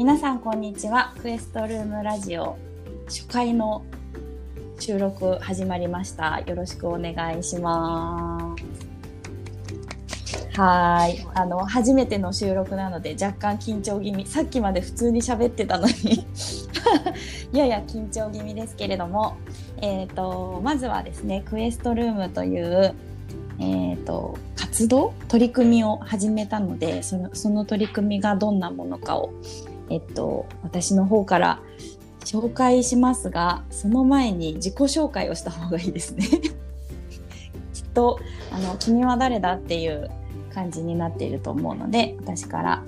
[0.00, 1.12] 皆さんこんにちは。
[1.20, 2.56] クエストルームラジオ
[3.04, 3.84] 初回の
[4.78, 6.40] 収録始まりました。
[6.40, 8.56] よろしくお願いしま
[10.26, 10.58] す。
[10.58, 11.26] はい。
[11.34, 14.26] あの初めての収録なので若干緊張気味。
[14.26, 16.26] さっきまで普通に喋ってたのに。
[17.52, 19.36] やや緊張気味ですけれども。
[19.82, 22.94] えーと、まずはですねクエストルームという、
[23.58, 29.30] えーと活動取り組みを始めたのでそのその取り組みがどんなものかを
[29.90, 31.60] えっと、私の方から
[32.24, 36.26] 紹介しますがその前に自己紹介をした方がいいですね
[37.74, 38.18] きっと
[38.52, 40.10] あの「君は誰だ?」っていう
[40.54, 42.82] 感じになっていると思うので私から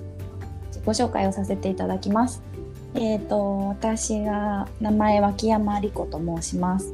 [0.67, 2.41] 自己紹介をさせていただきます。
[2.95, 6.93] えっ、ー、と私が名前脇山理子と申します。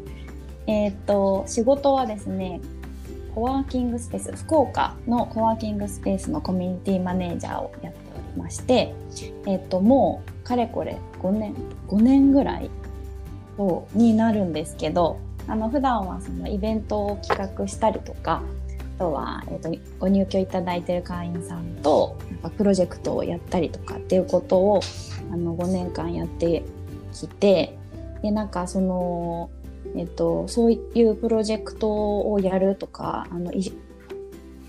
[0.65, 2.61] えっ、ー、と仕事はですね
[3.35, 8.93] コワーキングスペース福岡のコワーキングスペースのコミュニティマネージャーをやってまして、
[9.45, 11.55] えっと、もうかれこれ5年
[11.87, 12.69] 5年ぐらい
[13.93, 18.41] になるんですけどあの普段はそのイベントを企画したりとか
[18.97, 24.81] あとは、えっと、ご入居いただいてる会員さんとなんかプロジェクトをやったりとかっていうことを
[25.31, 26.63] あの5年間やって
[27.13, 27.77] きて
[28.21, 29.49] でなんかその、
[29.95, 33.51] えっと、そういうプロジェクトをやるとかあの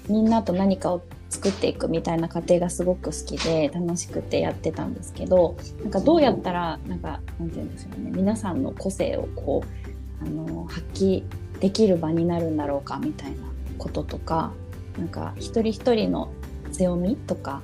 [0.09, 11.23] みんなと何かを作っていくみたいな過程がすごく好きで楽しくてやってたんですけどなんかどうやったらなんかなんて言うんですよね皆さんの個性をこうあの発揮
[11.61, 13.37] できる場になるんだろうかみたいな
[13.79, 14.53] こととか
[14.99, 16.33] なんか一人一人の
[16.73, 17.63] 強みとか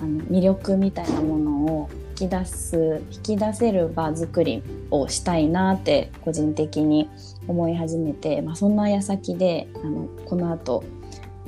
[0.00, 1.90] あの魅力みたいなものを
[2.20, 7.08] 引き出す引き出せる場作りをしたいなって個人的に
[7.48, 10.84] 思い始めて、まあ、そんな矢先であのこの後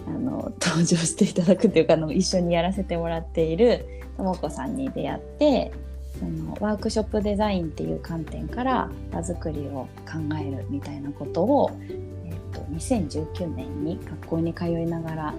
[0.06, 3.84] あの登場していただくというかあの一緒にやらせてもらっている
[4.16, 5.72] ともこさんに出会って
[6.18, 15.34] そのワークショップデザインっていう観点から場作りを考えるみたいなことを、えーと、2019年に学校に通いながら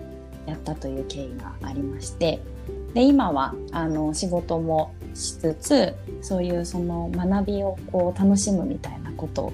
[0.46, 2.40] やったという経緯がありまして
[2.94, 9.53] で今はあの仕事もしつつそういうその学びをこう楽しむみたいなことを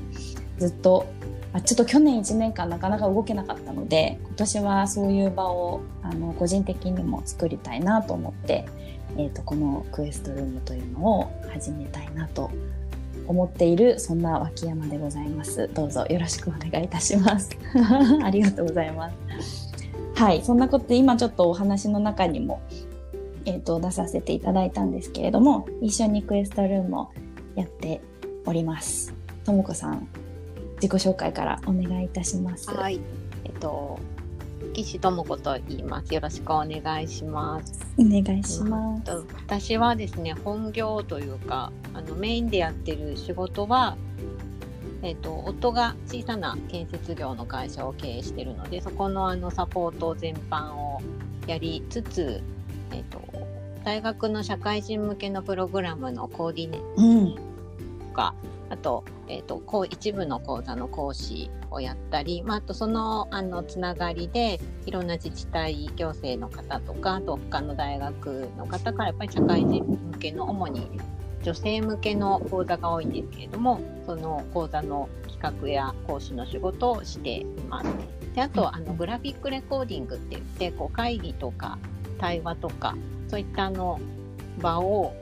[0.57, 1.05] ずっと
[1.53, 8.65] あちょっと去年1年間なかなか動けなかったので今年はそういう場をあの個人的にも作りたいなと思って、
[9.17, 12.49] えーと、このクエストルームというのを始めたいなと
[13.27, 15.69] 思っているそんな脇山でございます。
[15.73, 17.51] どうぞよろしくお願いいたします。
[18.23, 19.09] ありがとうございま
[19.39, 19.71] す。
[20.15, 22.61] はいそんなことで今ちょっとお話の中にも
[23.45, 27.09] えーと出させていただいたんですけれども一緒にクエストルームを
[27.55, 28.01] やって
[28.45, 29.13] おります。
[29.45, 30.07] ともこさん
[30.75, 32.69] 自己紹介からお願いいたします。
[32.71, 32.99] はい。
[33.45, 33.99] えっと
[34.73, 36.13] 岸智子と言います。
[36.13, 37.85] よろしくお願いします。
[37.97, 39.11] お願いします。
[39.45, 43.97] 私はですね、本業というか、あのメインでやってる仕事は。
[45.05, 51.01] えっと、夫が小さな建設業の会社を経営しているのでそこのあのサポート全般を
[51.45, 52.41] やりつつ、
[52.93, 53.21] えっと、
[53.83, 57.41] 大学の社会人向けのプログラムのコーディネート
[58.05, 70.99] とか、うんあと,、えーと、こう一部の講座の講師をやったり、まあ、あとそのあのつながりでいろんな自治体行政の方とかあと他の大学の方からやっぱり社会人向けの主に
[71.43, 77.87] 女性向けの講座が多いんですけれどもその講座の企画や講師の仕事をしています。
[78.33, 81.77] であとあのグラフィックレコーディングって言ってこう会議とか
[82.17, 82.95] 対話とか
[83.27, 83.99] そういったあの
[84.59, 85.13] 場を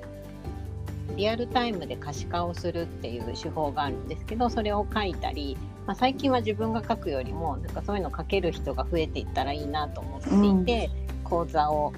[1.15, 11.93] リアルタイムで可視化をするっていう手法があるんですけどそれを書いたり、まあ、最近は自分が書くよりもなんかそういうの書ける人が増えていったらいいなと思っていて、うん、講座を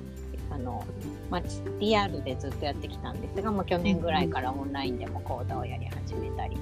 [0.51, 0.85] あの、
[1.29, 1.41] まあ、
[1.79, 6.57] リアルでずっとやってきたんですが、まあ、去年ぐらいからオンラインでも講座をやり始めたり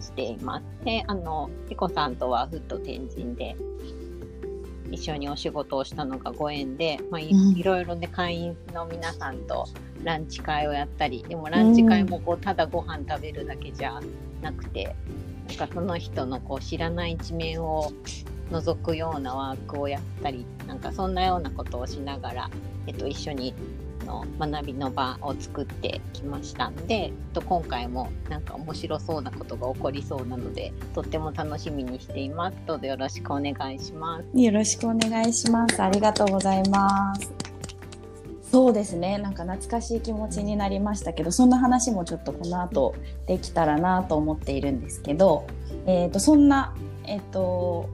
[0.00, 0.84] しています。
[0.84, 3.56] であのピコさんとはふっと天神で
[4.90, 9.66] 一緒にお仕事をしたのがご縁で、まあ、いろいろね会員の皆さんと
[10.02, 14.00] ランチ会をやったりでもランチ会もこうただご飯食べるだけじゃ
[14.42, 14.96] なくて、
[15.48, 17.92] なんかその人のこう知らない一面を
[18.50, 22.50] 覗くようなワークをやったりなんかそんなようなことをしながら、
[22.86, 23.54] えっと、一緒に
[24.10, 32.56] の学びの場を作ってきましたんで、えっと、今回もなんか面白そうなことが起こりそうなのでとっても楽しみにしています。
[32.66, 34.40] どうぞよろしくお願いします。
[34.40, 35.80] よろしくお願いします。
[35.80, 37.32] ありがとうございます。
[38.50, 39.18] そうですね。
[39.18, 42.96] なんか懐かしい気持ちになりましたけどそんな話もちょっとこの後
[43.28, 45.46] できたらなと思っているんですけど、
[45.86, 46.74] えーと、そんな、
[47.06, 47.88] えーと、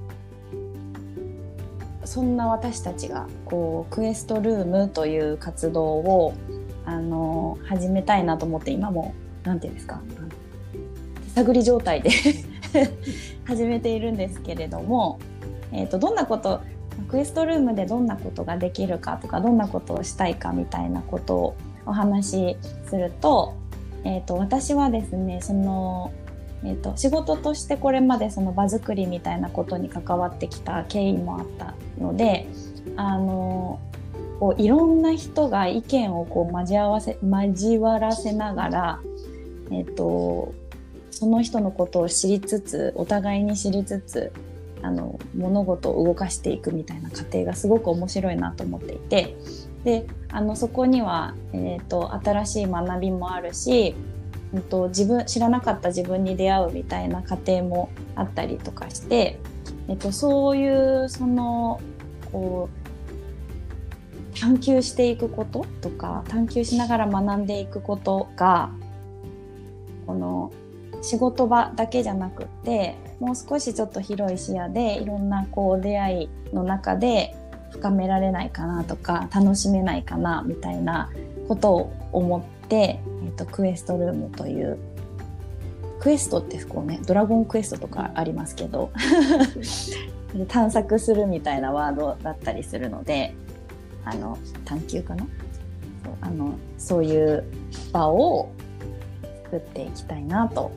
[2.07, 6.35] そんな私たちがこうクエストルームという活動を
[6.85, 9.15] あの始めたいなと思って今も
[9.45, 10.01] 何て言うんですか
[11.25, 12.11] 手探り状態で
[13.45, 15.19] 始めているんですけれども、
[15.73, 16.61] えーと、どんなこと
[17.09, 22.57] クエストルームでどんなことができるかとかどんなことをしたいかみたいなことをお話し
[22.89, 23.55] すると,、
[24.05, 26.11] えーと、私はですねその、
[26.67, 32.47] えーと仕事としてこれまでその場作りみたいなことに関わってきた経緯もあったので
[32.97, 33.81] あの
[34.41, 39.01] こういろんな人が意見をこう交わせ交わらせながら、
[39.71, 40.53] えっと、
[41.11, 44.33] その人のことを知りつつお互いに知りつつ
[44.83, 49.35] あの物事を動かしていくみたいな過程がすごく面白いなと思っていて
[49.85, 53.95] であのそこには、えーと、新しい学びもあるし、
[54.55, 59.39] えーと自分知らなかった自分に出会うみたいな過程もあったりとかして、
[59.89, 61.81] えーとそういうその
[62.33, 62.87] こう
[64.39, 68.71] 探求していくこととか探求しながら学んでいくことが
[70.07, 70.53] この
[71.03, 77.35] 仕事場だけじゃなくってもう少しちょっと広い視野でいろんなこう出会いの中で
[77.71, 81.11] 深められないかなとか楽しめないかなみたいな
[81.49, 83.01] ことを思って、
[83.37, 84.79] と、クエストルームという
[86.01, 88.91] クエストってこうねドラゴンクエストとかありますけど
[90.49, 93.35] 探索するみたいなワードだったりするので
[94.05, 95.27] あの探求かな？
[96.05, 97.45] そうあのそういう
[97.93, 98.51] 場を
[99.45, 100.71] 作っていきたいなと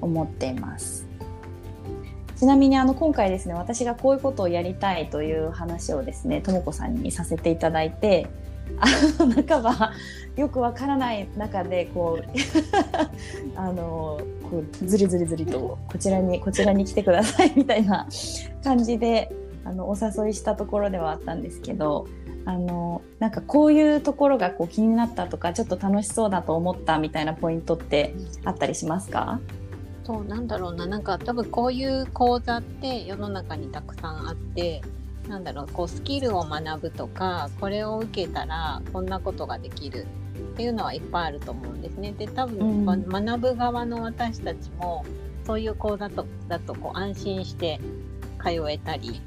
[0.00, 1.06] 思っています。
[2.36, 8.26] ちなみにあの今回ですね私がこういうことをやりたいという話をですねとも子さんにさせていただいて
[8.78, 8.86] あ
[9.24, 9.92] の半ば
[10.36, 12.24] よくわからない中でこう
[13.56, 14.20] あの
[14.50, 18.06] こうずりずりずりとこちらにこちらに来てくださいみたいな
[18.64, 19.30] 感じで
[19.64, 22.06] あのお誘いしたところではあったんですけど
[22.46, 28.14] あのなんかこういうところがこう気になったとかちょっと楽しそうだと思ったみたいなポイントって
[28.44, 29.40] あったりしますか？
[30.04, 30.84] そうなんだろうな。
[30.84, 34.82] なんか多分こういう講座って世の中にたくさんあって
[35.28, 40.06] なんだろうこうスキルを学ぶとかこれを受けたらこんなことができる
[40.54, 42.12] っていうのはいっぱいあると思うんですね。
[42.12, 45.04] で多分、うん、学ぶ側の私たちも
[45.46, 47.80] そういう講座とだとこう安心して
[48.42, 49.20] 通えたり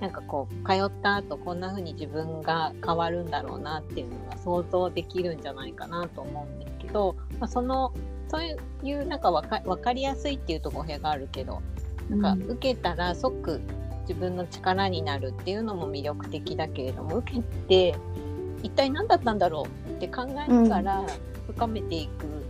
[0.00, 7.92] なんかこう通った後こんな風に自分が変わるんだろうなっていうのが想像できるんじゃないかなと思うんですけど、まあ、その
[8.28, 8.42] そう
[8.84, 11.62] いうなんか分か分かりやすいっていうと語弊があるけど
[12.08, 13.60] なんか受けたら即
[14.08, 17.94] 自分の力になるっていうのも魅力的だけれども受けて
[18.62, 21.06] 一体何だったんだろうって考えながら
[21.46, 22.44] 深めていく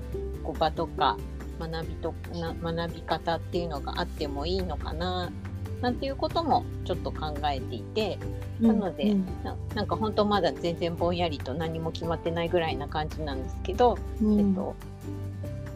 [0.44, 1.16] こう場とか
[1.58, 5.32] 学びとな学び方っていうのがあってもいいのかな
[5.81, 8.19] なんていうこともちょっと考えていて、
[8.61, 9.26] なので、うん。
[9.44, 14.75] ななんか本当まだ全然ぼんやりと何も決まってないぐらいな感じなんですけど、うん、えっと、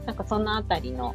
[0.05, 1.15] なんかその辺りの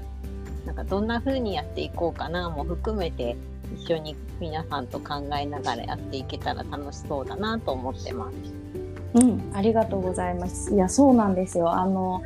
[0.65, 3.35] なんかどんな風にやっていこうかなも含めて
[3.75, 8.35] 一緒に皆さんと考えながらやっていけたら楽しそうだなと思ってます。
[9.15, 10.73] うん、ありがとうございます。
[10.73, 11.71] いや、そうなんですよ。
[11.71, 12.21] あの、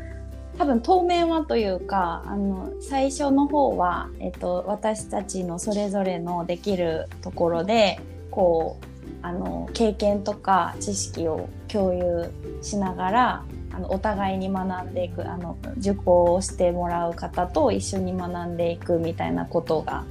[0.58, 8.00] 多分当面はというかあの最初の方は、えっと、私たちのそれぞれのできるところで
[8.30, 8.86] こう
[9.24, 20.04] あの経験とか知識を共有しながらあのお互いに学んでいくあの受講をしてもらう方と一緒に学んでいくみたいなことが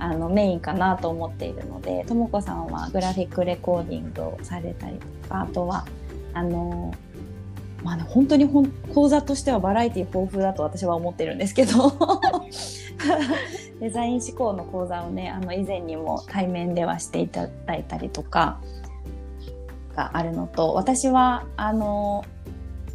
[0.00, 5.86] あのメインかなと思っているのでとも子さんはグラフィックレコーディングをされたりとかあとは
[6.32, 6.94] あの
[7.84, 11.92] まあ、ね、本当に本講座としてはバラエティ豊富だと私は思ってるんですけど
[13.80, 18.58] デザイン思考の講座をねあの以前にも対面ではしていただいたりとか
[19.94, 22.24] があるのと私はあの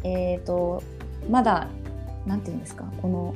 [0.04, 0.82] えっ、ー、と
[1.30, 1.68] まだ
[2.26, 3.34] 何て言うんですかこの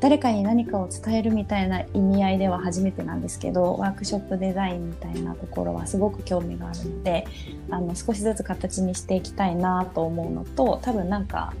[0.00, 7.26] 誰かに何かを伝えるみたいな意味合いでは初めてなんですけどワークショップデザインみたいなところはすごく興味があるので
[7.70, 11.52] あの少しずつ形にしていきたいなと思うのと多分なんか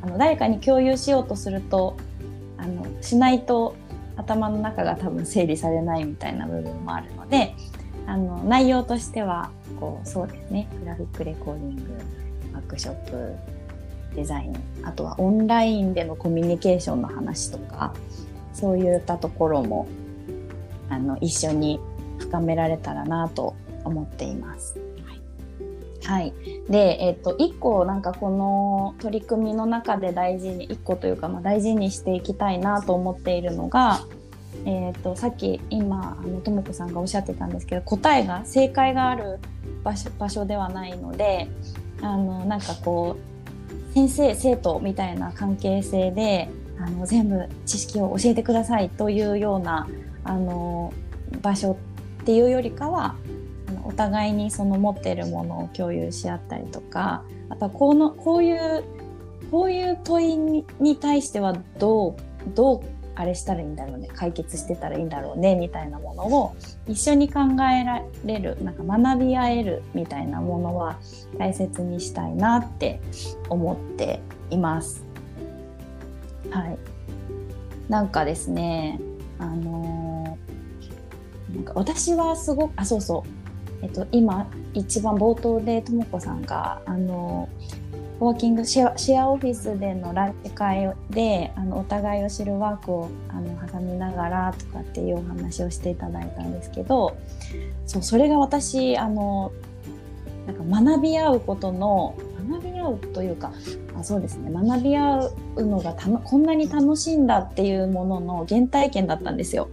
[0.00, 1.96] あの誰かに共有しようとすると
[2.56, 3.76] あのしないと
[4.16, 7.54] 頭の中が多分整理されないみたいな部分もあるので
[8.06, 10.68] あの内容としてはこうそうですね。
[10.80, 11.92] グラフィックレコーディング
[12.54, 13.51] ワークショップ
[14.14, 17.94] デザインあとはオンラインでのコミュニケーションの話とか
[18.52, 19.88] そういったところも
[20.88, 21.80] あの一緒に
[22.18, 23.54] 深められたらなと
[23.84, 24.78] 思っています。
[26.04, 26.34] はい、
[26.68, 34.00] で、えっと、1個なんかこの取り組みの中で大事に1個というか、まあ、大事にしていきたいなと思っているのが、
[34.64, 39.38] えっと、さっき今あのとも子さんがおっしゃってたんですけど答えが正解がある
[39.84, 41.48] 場所場所ではないので
[42.00, 43.31] あのなんかこう
[43.94, 49.88] 先生生徒みたいな関係性であの全部知識を教えてくださいというような
[50.24, 50.92] あの
[51.42, 51.72] 場所
[52.22, 53.14] っていうよりかは
[53.84, 58.84] お互いにその持ってるものを共有し合ったりとかあとはこのこういう
[59.50, 62.16] こういう問いに対してはどう
[62.54, 62.80] どう
[63.14, 64.08] あれしたらいいんだろうね。
[64.14, 70.98] 解決してたらいいんだろうねみたいなものを一緒に考えられるなんか学び合えるみたいなものは
[71.38, 73.00] 大切にしたいなって
[73.48, 75.04] 思っています。
[76.50, 76.78] はい、
[77.88, 79.00] なんかですね
[79.38, 87.91] あのー、なんか私はすごくあそうそう、えっと、今一番冒頭でとも子さんがあのー
[88.22, 97.16] ワーキングシェアシェアオフィスでのランチ会であのお互いを知るワークをあの挟みながらとかっていうお話をしていただいたんですけど
[97.84, 99.50] そうそれが私あの
[100.46, 102.14] なんか学び合うことの
[102.48, 103.52] 学び合うというか
[103.98, 105.26] あそうですね学び合
[105.56, 109.68] うのがこんなに楽しいんだっていうものの原体験だったんですよ。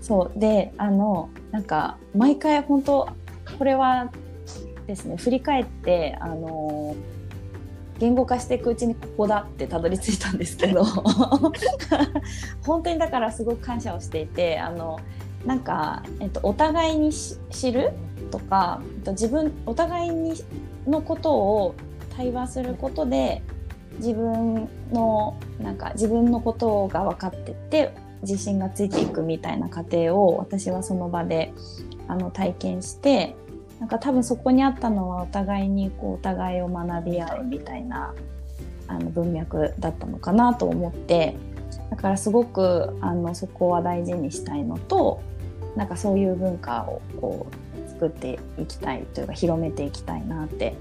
[0.00, 3.08] そうであのなんか毎回本当
[3.58, 4.10] これは
[4.90, 5.16] ですね。
[5.16, 6.96] 振り返ってあの
[8.00, 10.84] 言語化していくうちにここだってたどり着いたんですけど
[12.64, 14.98] 本当にだからすごく感謝をしていてあの
[15.44, 17.92] なんか、えっと、お互いに知る
[18.30, 20.34] とか、えっと、自分お互いに
[20.86, 21.74] のことを
[22.16, 23.42] 対話することで
[23.98, 27.92] 自分のなんか自分のことが分かってって
[28.22, 31.52] 自信がついていくみたいな過程を私はその場で
[32.08, 33.36] あの体験して
[33.80, 38.14] なんか多分そこにあったのはお互いにこうお互いを学び合うみたいな
[38.86, 41.34] あの文脈だったのかなと思って
[41.90, 45.22] だからすごくあのそこは大事にしたいのと
[45.76, 47.46] なんかそういう文化をこ
[47.86, 50.74] う作っていきたいというか広めていきたいなって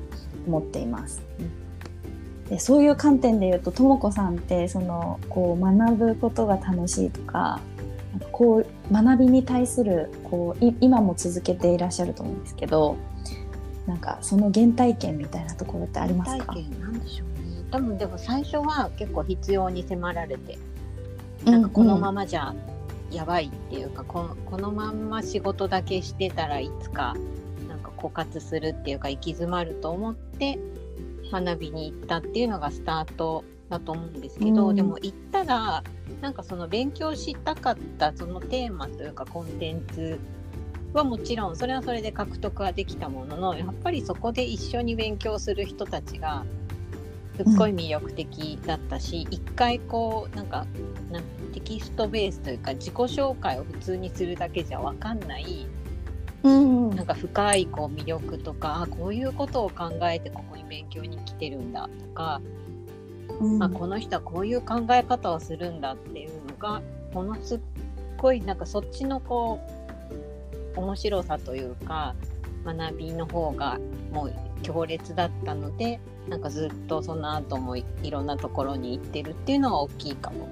[0.46, 1.22] 思っています。
[2.50, 7.60] でそういう観点で言うととも子さんってそのこう学ぶことが楽しいとか
[8.32, 12.98] こう学びに対するこう今も続けていらっしゃると思うんですけど
[13.86, 16.54] なんかその原体験みたいなところってありますか？
[16.54, 17.64] 原体験なんでしょうね。
[17.72, 20.58] 多分でも最初は結構必要に迫られて
[21.46, 22.56] なんかこのままじゃ
[23.12, 27.16] やばいっていうか、うんうん、ここのまんま仕事だけしてたらいつか
[27.68, 30.60] なんか枯渇するっていうか行き詰まると思って
[31.32, 35.84] 学びに行ったっていうのがスタートだと思うんですけど、うん、でも行ったら
[36.22, 40.20] なんかその勉強したかったそのテーマというかコンテンツ
[40.94, 46.46] はもちろんそれはそれで獲得はできたもののやっぱりそこで一緒に勉強する人たちが
[47.38, 50.66] すっごい魅力的だったし、うん、一回こうなんか
[51.10, 51.22] な
[51.54, 55.66] テキストベースというか自己紹介を普通にするだけじゃ分かんない、
[56.44, 62.42] うん、なんか深いこう魅力とかあこういうことを考えてここに勉強に来てるんだとか
[63.40, 66.82] うん、あこの人はこういう考え方をするんだっていうのが
[67.14, 67.60] ものすっ
[68.18, 69.60] ごいなんかそっちのこ
[70.76, 72.16] う面白さというか
[72.66, 73.80] 学びの方が
[74.12, 74.34] もう
[74.64, 80.48] 強烈だったのでなんかずっとその後もいろんなところに行ってるっていうのは大きいかも。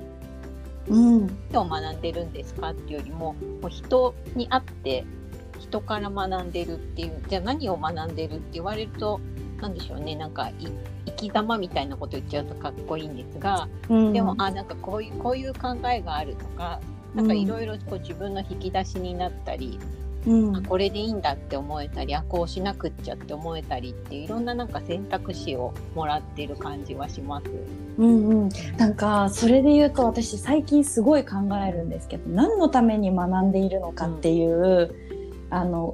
[0.90, 5.04] うん、でも学んでるんですかっていうよりももう人に会って
[5.60, 9.20] 人から学んでるっていうじゃあ何を学んでるって言われると
[9.62, 10.16] 何でしょうね。
[10.16, 10.52] なんか
[11.06, 16.80] 生き様みたいなこと言っちゃうとかっこいいんですが、うん、でもあなんかこういうこういう考えがあるとか
[17.16, 19.80] なんかいろいろ自分の引き出しになったり、
[20.28, 27.46] うん、あこれでいいんだって思えたりあこうしなくっちゃって思えたりっていろんななんか選択肢をもらってる感じはします。
[27.98, 31.36] うんうん、なんかそれで言うと私最近すごい考
[31.68, 34.94] えるんですけど何のために学んでいるのかっていう、う
[35.50, 35.94] ん、あの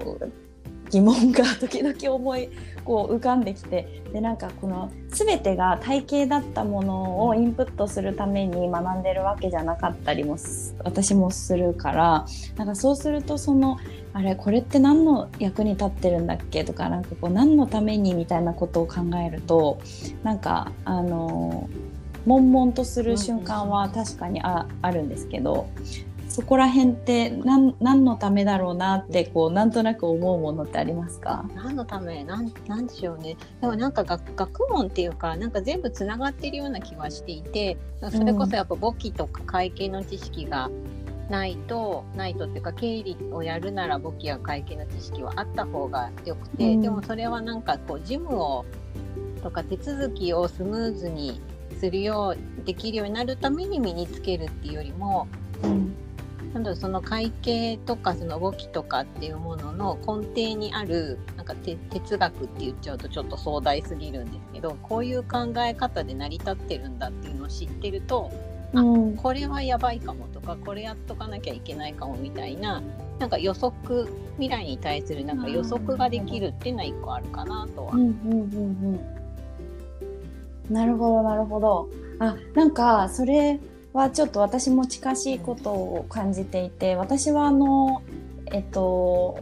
[0.94, 2.50] 疑問が時々思い
[2.86, 10.38] こう浮かんできてでなんかこの全てが体系だったものをインプットするために学んでるわけじゃなかったりも
[10.84, 12.26] 私もするから
[12.58, 13.80] なんかそうするとその
[14.14, 19.82] あれこれって何の役に立ってるんだっけとかなんかこう何のためにみたいなことを考えると
[20.22, 21.68] なんかあの
[22.28, 25.68] 悶々とする瞬間は確かにああるんですけど
[26.34, 31.46] そこら辺って何何のためだろうなってこうなんとなく思うものってありますか？
[31.54, 32.24] 何のため？
[32.24, 33.38] なんなんでしょうね。
[33.62, 37.78] でもなんか学学問っていうかなんか全部つながってるような気はしていて
[38.12, 40.72] それこそやっぱ簿記とか会計の知識が
[41.30, 48.66] ないと、うん、ないとっていうか経理をやるなら簿記や会計の知識はあった方がよくて、うん、でもそれはなんかこう事務を
[49.44, 51.40] とか手続きをスムーズに
[51.80, 55.28] するようできるようになるために身につけるっていうよりも、
[55.62, 55.94] うん
[56.54, 68.32] なんだその会計とかその動きとかっていうものの根底にあるなんか哲学って言っちゃうとちょっと壮大すぎるんですけどこういう考え方で成り立ってるんだっていうのを知ってると、
[68.72, 72.84] うん、あこれはやばいかもとかこれやっとかなきゃいけないかもみたいな
[73.18, 74.08] なんか予測
[74.38, 77.94] 未来に対するなんか予測ができるっていうのは一個あるかなとは。
[80.70, 81.90] なるほどなるほど。
[82.20, 83.60] あなんかそれ
[83.94, 88.02] はちょっと私も近しいことを感じていて私はあの
[88.48, 89.40] えっと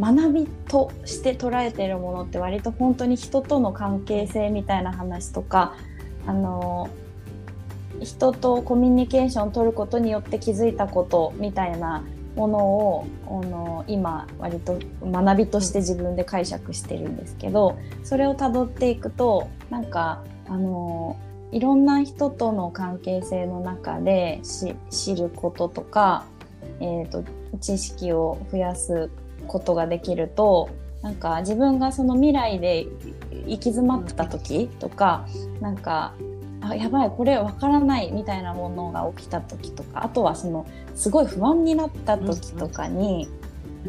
[0.00, 5.76] 学びとして捉えているものって割と本当に人との関係性みたいな話とか
[6.26, 6.90] あの
[8.00, 21.16] 人とコミュニケーションを取ることによって気づいたことみたいなものをあの今割と学びとして自分で解釈してるんですけどそれをたどっていくとなんかあの
[21.54, 24.42] いろんな人との関係性の中で
[24.90, 26.26] 知ることとか、
[26.80, 27.24] えーと、
[27.60, 29.08] 知識を増やす
[29.46, 30.68] ことができると
[31.00, 32.86] なんか自分がその未来で
[33.46, 35.26] 行き詰まった時とか
[35.60, 36.14] なんか
[36.60, 43.28] あやばいこれわからないみたいなものが起きた時とかあとはそのすごい不安になった時とかに、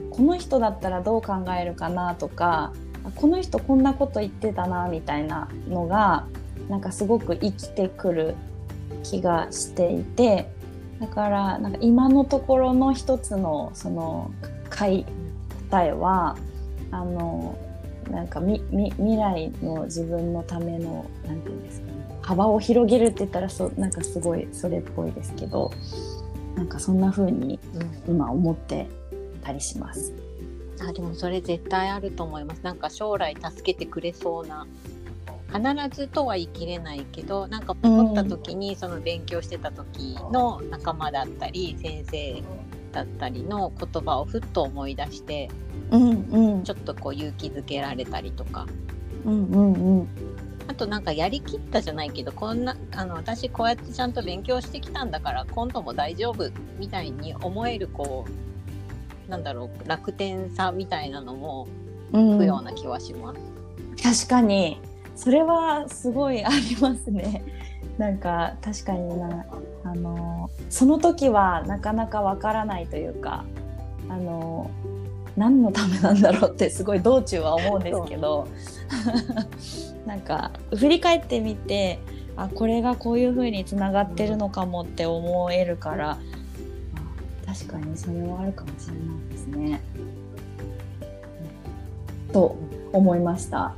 [0.10, 2.74] この人だったらどう考えるかなとか
[3.16, 6.26] この人こんなこと言ってたなみたいなのが
[6.70, 8.36] なんかすごく生きてくる
[9.04, 10.50] 気がしていて
[11.00, 14.32] だからなんか今のところの一つのその
[14.70, 16.38] 答えは
[16.92, 17.58] あの
[18.10, 25.72] なんかみみ未来の自分のための何て言うんですかね幅を広げるって言ったらそなんかすごいそれっぽいですけど
[26.56, 27.60] なんかそんな風に
[28.08, 28.88] 今思って
[29.42, 30.14] たりします。
[30.82, 32.62] あでもそれ絶対あると思います。
[32.62, 34.68] なんか将来助けてくれそうな
[35.56, 42.44] 必ずとは言い切れないけどなんか思った時に、その勉強してた時の仲間だったり先生
[42.92, 45.50] だったりの言葉をふっと思い出して、
[45.92, 48.66] うんうん、ちょっとこう勇気づけられたりとか。
[49.26, 50.08] うんうんうん。
[50.68, 58.26] あとなんかやりきったじゃないけどこんなあの私こうやってちゃんと勉強してきたんだから今度も大丈夫みたいに思えるこ
[59.28, 61.68] うなんだろう楽天さみたいなのも
[62.12, 63.40] 吹くような気はします。
[63.92, 64.82] うん、確かに
[65.16, 67.44] それはすごいありますね。
[67.98, 69.46] なんか確かにな
[69.86, 73.46] あのその時はなかなかわからないというか
[74.10, 74.70] あの
[75.38, 78.48] 何のためなんだろうってすごい道中は思うんですけど
[80.06, 82.00] なんか振り返ってみて
[82.36, 86.18] あこれがこういう風につながってるのかもって思えるから、
[87.48, 89.82] うん、確かにそれはあるかもしれないですね。
[92.34, 92.58] と
[92.92, 93.74] 思いました。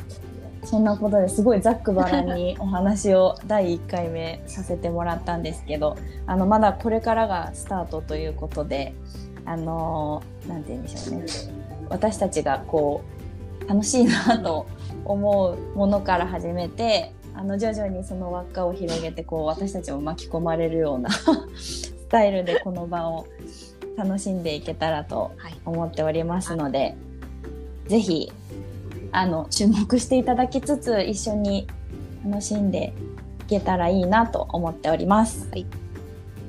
[0.68, 8.94] そんなことですごいざっくばらんにお話を第1回目させてもらったんですけどあのまだこれからがスタートということで
[9.46, 11.26] あの何て言うんでしょうね。
[11.88, 13.02] 私たちがこ
[13.66, 14.68] う楽しいなと
[15.06, 21.10] 思うものから始めてあの徐々にその輪っかを広げてこう私たちも巻き込まれるような
[21.56, 23.26] スタイルでこの場を
[23.96, 25.32] 楽しんでいけたらと
[25.66, 26.96] 思っておりますので、はい、
[27.88, 28.34] ぜひ
[29.12, 31.68] あの注目していただきつつ一緒に
[32.26, 32.94] 楽しんで
[33.42, 35.48] いけたらいいなと思っております。
[35.52, 35.66] はい、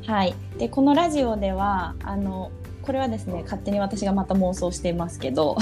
[0.06, 2.50] はい、でこのラジオではあの
[2.82, 5.56] これはですね勝手に私がまた妄想していますけど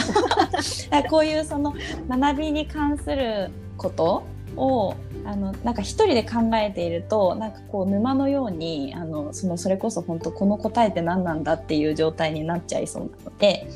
[1.11, 1.75] こういうその
[2.09, 4.23] 学びに関すること
[4.57, 13.67] をあのなんか一人で考えているとなんかこう沼のようにあのそのそれこそ本当この答えって何なんだっていう状態になっちゃいそうなので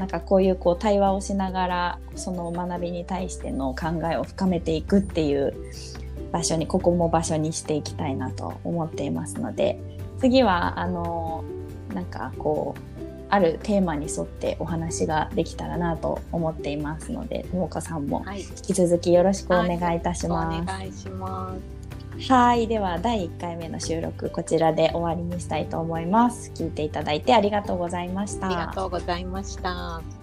[0.00, 5.54] なんかこういうこう対話をしながらその学びに対しての考えを深めていくっていう
[6.32, 9.78] 場所にここも場所にしていきたいなと思っていますので
[10.18, 11.44] 次はあの
[11.92, 20.56] なんかこうあるテーマに沿ってお話ができたらなと思っていますので、もかさんも引き続きよろしくお願いいたします。
[20.56, 21.79] はい、お願いします。
[22.28, 26.52] はい、では第1回目の収録こちらで終わりにしたいと思います。
[26.54, 28.46] 聞いていただいてありがとうございました。
[28.46, 30.19] ありがとうございました。